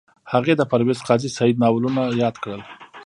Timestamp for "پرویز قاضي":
0.71-1.29